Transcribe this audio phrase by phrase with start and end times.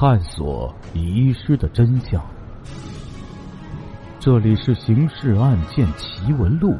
[0.00, 2.24] 探索遗失的真相。
[4.18, 6.70] 这里是《刑事案件奇闻录》，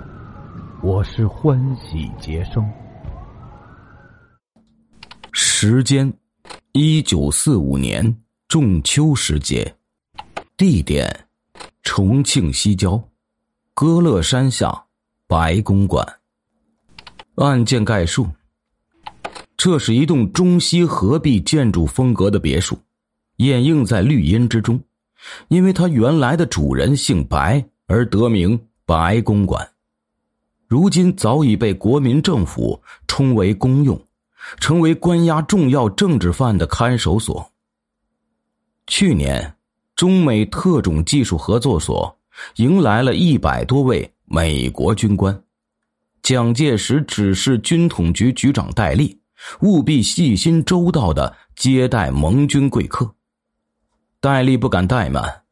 [0.83, 2.67] 我是欢喜杰生。
[5.33, 6.10] 时间：
[6.72, 8.16] 一九四五年
[8.48, 9.77] 仲秋时节，
[10.57, 11.14] 地点：
[11.82, 12.96] 重庆西郊
[13.75, 14.87] 歌乐山下
[15.27, 16.02] 白公馆。
[17.34, 18.27] 案件概述：
[19.59, 22.79] 这是一栋中西合璧建筑风格的别墅，
[23.41, 24.80] 掩映在绿荫之中。
[25.48, 29.69] 因为它原来的主人姓白，而得名白公馆。
[30.66, 34.00] 如今早已被国民政府充为公用，
[34.59, 37.52] 成为关押重要政治犯的看守所。
[38.87, 39.55] 去年，
[39.95, 42.16] 中美特种技术合作所
[42.56, 45.42] 迎来了一百多位美国军官。
[46.22, 49.19] 蒋介石指示军统局局长戴笠，
[49.61, 53.14] 务必细心周到的接待盟军贵客。
[54.20, 55.42] 戴笠不敢怠慢，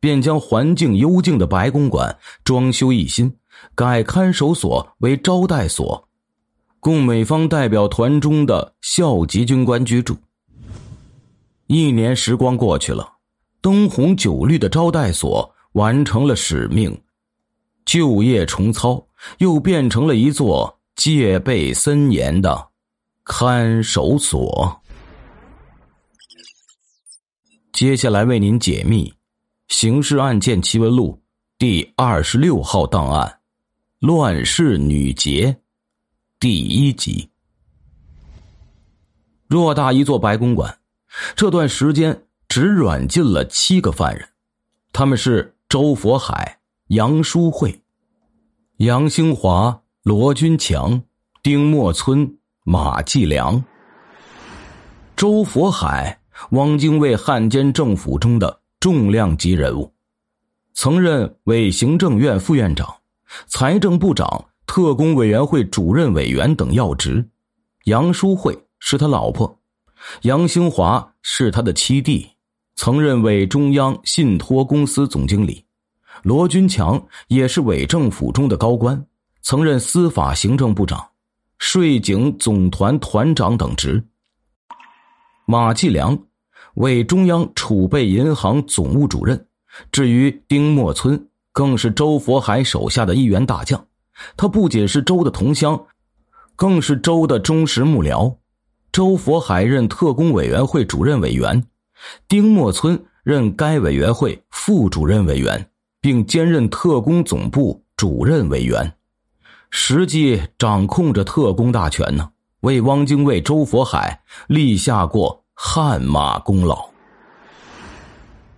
[0.00, 3.32] 便将环境幽静的白公馆装修一新，
[3.76, 6.08] 改看守所为招待所，
[6.80, 10.16] 供美方代表团中的校级军官居住。
[11.68, 13.08] 一年时光过去了，
[13.60, 17.00] 灯红酒绿的招待所完成了使命，
[17.84, 19.06] 旧业重操，
[19.38, 22.68] 又变成了一座戒备森严的
[23.22, 24.82] 看守所。
[27.76, 29.04] 接下来为您解密
[29.68, 31.12] 《刑事案件奇闻录》
[31.58, 33.28] 第二十六号档案
[33.98, 35.52] 《乱世女杰》
[36.40, 37.28] 第一集。
[39.46, 40.78] 偌大一座白公馆，
[41.34, 44.26] 这段时间只软禁了七个犯人，
[44.90, 47.82] 他们是周佛海、杨淑慧、
[48.78, 51.02] 杨兴华、罗军强、
[51.42, 53.62] 丁默村、马继良。
[55.14, 56.18] 周佛海。
[56.50, 59.92] 汪精卫汉奸政府中的重量级人物，
[60.74, 62.94] 曾任伪行政院副院长、
[63.46, 67.28] 财政部长、特工委员会主任委员等要职。
[67.84, 69.58] 杨淑慧是他老婆，
[70.22, 72.28] 杨兴华是他的七弟，
[72.74, 75.64] 曾任伪中央信托公司总经理。
[76.22, 79.06] 罗军强也是伪政府中的高官，
[79.42, 81.06] 曾任司法行政部长、
[81.58, 84.04] 税警总团团长等职。
[85.46, 86.25] 马继良。
[86.76, 89.46] 为中央储备银行总务主任，
[89.90, 93.86] 至于丁默村，更是周佛海手下的一员大将。
[94.36, 95.86] 他不仅是周的同乡，
[96.54, 98.36] 更是周的忠实幕僚。
[98.92, 101.64] 周佛海任特工委员会主任委员，
[102.28, 105.70] 丁默村任该委员会副主任委员，
[106.02, 108.92] 并兼任特工总部主任委员，
[109.70, 112.30] 实际掌控着特工大权呢。
[112.60, 115.45] 为汪精卫、周佛海立下过。
[115.58, 116.86] 汗马功劳。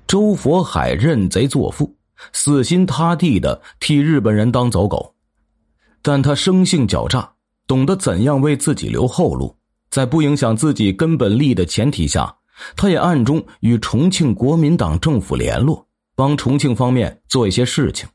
[0.09, 1.95] 周佛海认贼作父，
[2.33, 5.15] 死心塌地的替日本人当走狗，
[6.03, 7.31] 但他生性狡诈，
[7.69, 9.57] 懂得怎样为自己留后路。
[9.91, 12.35] 在不影响自己根本利益的前提下，
[12.75, 18.09] 他也暗中与重庆国民党政府联络，帮重庆方面做一些事情。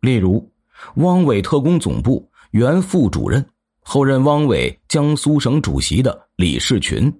[0.00, 0.50] 例如，
[0.96, 3.46] 汪伪特工总部原副主任，
[3.80, 7.10] 后任汪伪江苏省主席的李士群。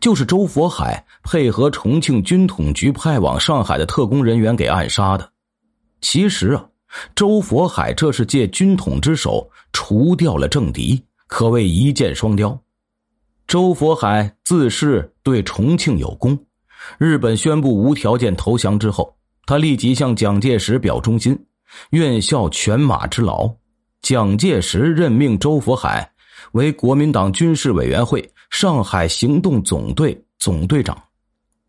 [0.00, 5.30] 就是周佛海配合重庆军统局派往上海的特工人员给暗杀的。
[6.00, 6.64] 其实啊，
[7.14, 12.58] 周佛海这是借军统之手除掉了政敌，可谓一箭双雕。
[13.46, 16.38] 周佛海自恃对重庆有功，
[16.98, 19.14] 日本宣布无条件投降之后，
[19.44, 21.38] 他立即向蒋介石表忠心，
[21.90, 23.50] 愿效犬马之劳。
[24.00, 26.10] 蒋介石任命周佛海
[26.52, 28.30] 为国民党军事委员会。
[28.54, 30.96] 上海行动总队总队长，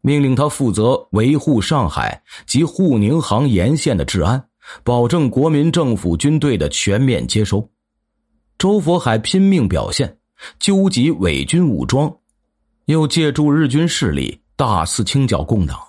[0.01, 4.41] 命令他负责维护上海及沪宁杭沿线的治安，
[4.83, 7.67] 保证国民政府军队的全面接收。
[8.59, 10.15] 周佛海拼命表现，
[10.59, 12.15] 纠集伪军武装，
[12.85, 15.79] 又借助日军势力大肆清剿共党，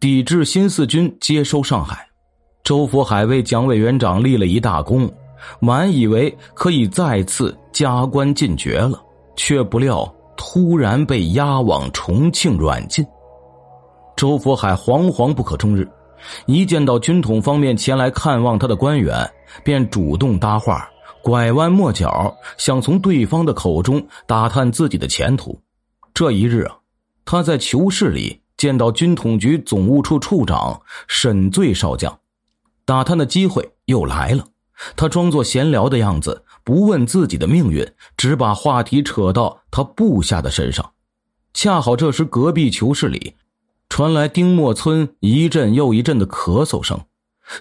[0.00, 2.04] 抵制新四军接收上海。
[2.64, 5.08] 周佛海为蒋委员长立了一大功，
[5.60, 9.00] 满以为可以再次加官进爵了，
[9.36, 10.12] 却不料。
[10.36, 13.06] 突然被押往重庆软禁，
[14.16, 15.88] 周佛海惶惶不可终日。
[16.46, 19.28] 一见到军统方面前来看望他的官员，
[19.64, 20.88] 便主动搭话，
[21.20, 25.60] 拐弯抹角，想从对方的口中打探自己的前途。
[26.14, 26.76] 这一日啊，
[27.24, 32.16] 他在囚室里见到军统局总务处处长沈醉少将，
[32.84, 34.44] 打探的机会又来了。
[34.96, 36.44] 他装作闲聊的样子。
[36.64, 37.84] 不问自己的命运，
[38.16, 40.92] 只把话题扯到他部下的身上。
[41.52, 43.34] 恰好这时，隔壁囚室里
[43.88, 47.00] 传来丁默村一阵又一阵的咳嗽声。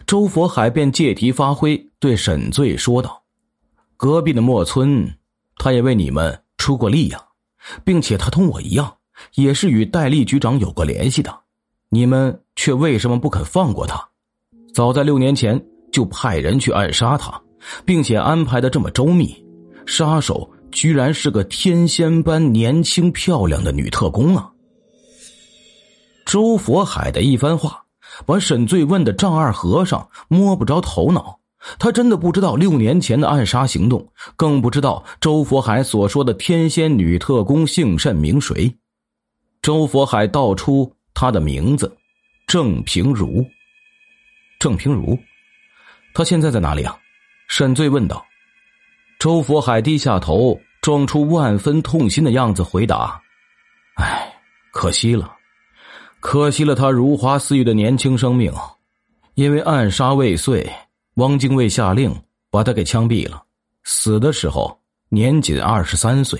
[0.06, 3.24] 周佛海便借题发挥，对沈醉说道
[3.98, 5.18] ：“隔壁的莫村，
[5.58, 7.20] 他也为你们出过力呀，
[7.84, 8.98] 并且他同我一样，
[9.34, 11.36] 也是与戴笠局长有过联系的。
[11.90, 14.10] 你们却为什么不肯放过他？
[14.74, 17.42] 早在六年前就派人去暗杀他，
[17.86, 19.36] 并且安排的这么周密，
[19.86, 24.50] 杀手居然是个天仙般年轻漂亮的女特工啊！”
[26.26, 27.84] 周佛海的一番话。
[28.26, 31.40] 把沈醉问的丈二和尚摸不着头脑，
[31.80, 34.06] 他真的不知道六年前的暗杀行动，
[34.36, 38.72] 更不知道周佛海所说的天仙女特工姓甚名谁。
[39.62, 41.92] 周佛海道出他的名字：
[42.48, 43.44] 郑平如。
[44.60, 45.18] 郑平如，
[46.13, 46.98] 他现在在哪里啊？
[47.48, 48.25] 沈醉问道。
[49.19, 53.22] 周佛海低下头，装出万分痛心的样子，回答
[53.96, 54.34] ：“唉，
[54.72, 55.36] 可惜了。”
[56.19, 58.54] 可惜了他如花似玉的年轻生命，
[59.34, 60.72] 因为暗杀未遂，
[61.16, 62.16] 汪精卫下令
[62.52, 63.44] 把他给枪毙了。
[63.84, 64.80] 死的时候
[65.10, 66.40] 年仅二十三岁。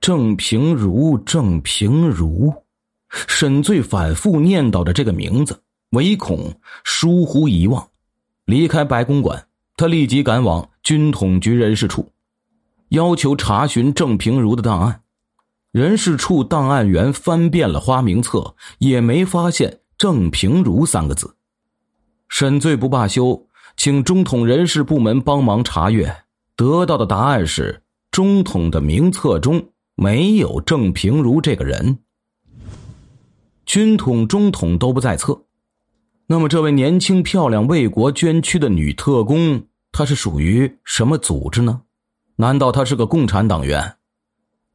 [0.00, 2.54] 郑平如，郑平如，
[3.10, 7.84] 沈醉反复念叨着这个名字，唯恐疏忽遗忘。
[8.50, 12.10] 离开白公馆，他立即赶往军统局人事处，
[12.88, 15.02] 要求查询郑平如的档案。
[15.70, 21.36] 人事处档案员翻遍了花名册，也没发现“郑平如”三个字。
[22.28, 26.24] 沈醉不罢休，请中统人事部门帮忙查阅，
[26.56, 32.00] 得到的答案是：中统的名册中没有郑平如这个人。
[33.64, 35.44] 军统、中统都不在册，
[36.32, 39.60] 那么这位年轻漂亮、为国捐躯的女特工，
[39.90, 41.80] 她是属于什么组织呢？
[42.36, 43.96] 难道她是个共产党员？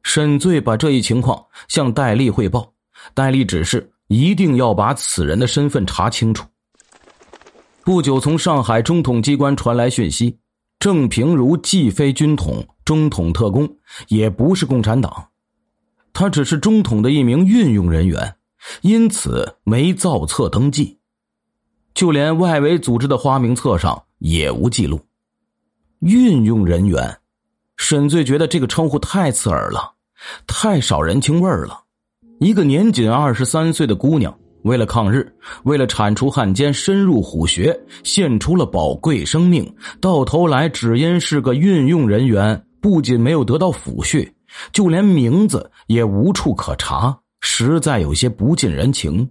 [0.02, 2.70] 沈醉把这一情况向戴笠汇报，
[3.14, 6.46] 戴笠指示一定要把此人的身份查清楚。
[7.82, 10.36] 不久，从上海中统机关传来讯息：
[10.78, 13.66] 郑平如既非军统、中统特工，
[14.08, 15.28] 也不是共产党，
[16.12, 18.36] 他只是中统的一名运用人员，
[18.82, 20.95] 因此没造册登记，
[21.96, 25.00] 就连外围组织的花名册上也无记录。
[26.00, 27.16] 运用人员，
[27.78, 29.94] 沈醉觉得这个称呼太刺耳了。
[30.46, 31.80] 太少人情味儿了！
[32.38, 35.34] 一个年仅二十三岁的姑娘，为了抗日，
[35.64, 44.30] 为了铲除汉奸，深入虎穴，献出了宝贵生命，到头来只因是个运用人员，不仅没有得到抚恤，
[44.70, 49.30] 就连名字也无处可查，实在有些不近人情。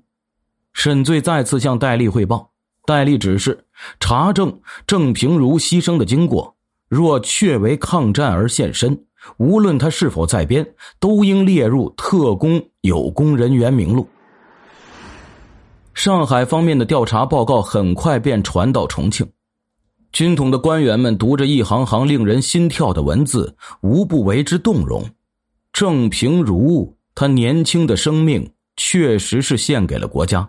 [0.73, 2.51] 沈醉再次向戴笠汇报，
[2.85, 3.65] 戴笠指示
[3.99, 6.55] 查证郑平如牺牲的经过，
[6.87, 9.05] 若确为抗战而献身。
[9.37, 10.63] 无论他是否在编，
[10.99, 14.07] 都应列入特工有功人员名录。
[15.95, 19.27] 上海方面的调查报告很快便传到重庆，
[20.11, 25.03] 军统的官员们读着一行行令人心跳的文字，无不为之动容。
[25.73, 28.47] 郑平如，他年轻的生命
[28.77, 30.47] 确实是献给了国家，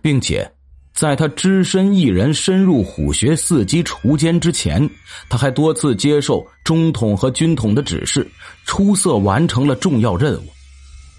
[0.00, 0.55] 并且。
[0.96, 4.88] 在他只身一人深入虎穴伺机除奸之前，
[5.28, 8.26] 他还多次接受中统和军统的指示，
[8.64, 10.46] 出色完成了重要任务。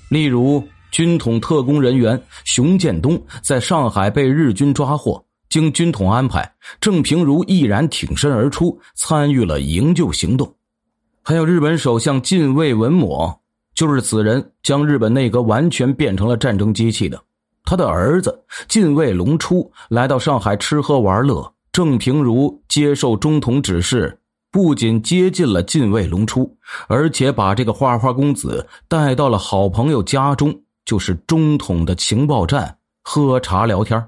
[0.09, 10.51] 例如，军统特工人员熊建东在上海被日军抓获，经军统安排，郑平如毅然挺身而出，参与了营救行动。
[11.22, 13.39] 还有日本首相近卫文磨，
[13.75, 17.22] 就是此人将日本内阁完全变成了战争机器的。
[17.67, 24.17] 他的儿子近卫龙初来到上海吃喝玩乐，郑平如接受中统指示，
[24.50, 26.50] 不仅接近了近卫龙初，
[26.88, 34.01] 而且把这个花花公子带到了好朋友家中，就是中统的情报站喝茶聊天。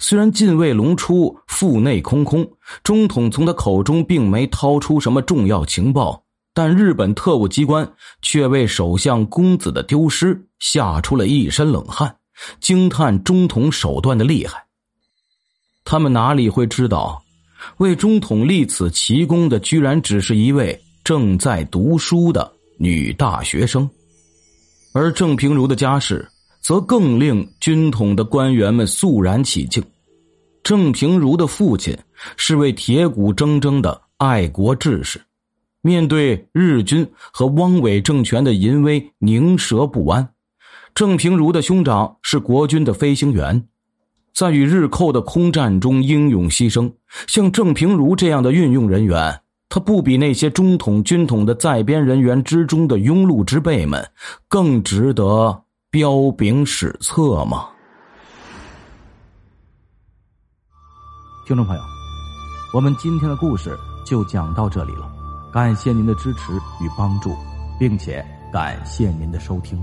[0.00, 2.44] 虽然近卫龙初腹内空空，
[2.82, 6.20] 中统从他口中并没掏出什么重要情报，
[6.52, 7.88] 但日本特务机关
[8.22, 12.12] 却为首相公子的丢失吓出了一身冷汗。
[12.60, 14.64] 惊叹中统手段的厉害。
[15.84, 17.22] 他们哪里会知道，
[17.78, 23.88] 为中统立此奇功的，居然只是一位正在读书的女大学生。
[24.92, 26.28] 而郑平如的家世，
[26.60, 29.82] 则更令军统的官员们肃然起敬。
[30.62, 31.96] 郑平如的父亲
[32.36, 35.20] 是位铁骨铮铮的爱国志士，
[35.80, 40.28] 面对日军和汪伪政权的淫威，宁折不弯。
[40.98, 43.68] 郑平如的兄长是国军的飞行员，
[44.34, 46.92] 在与日寇的空战中英勇牺牲。
[47.28, 54.04] 像郑平如这样的运用人员，他不比那些中统、军统的在编人员之中的庸碌之辈们
[54.48, 57.68] 更值得彪炳史册吗？
[61.46, 61.82] 听众朋友，
[62.74, 65.08] 我们今天的故事就讲到这里了，
[65.52, 67.36] 感谢您的支持与帮助，
[67.78, 69.80] 并且感谢您的收听。